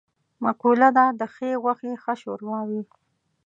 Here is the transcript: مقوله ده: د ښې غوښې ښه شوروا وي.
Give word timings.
مقوله 0.43 0.89
ده: 0.97 1.05
د 1.19 1.21
ښې 1.33 1.49
غوښې 1.63 1.91
ښه 2.03 2.13
شوروا 2.21 2.59
وي. 2.69 2.81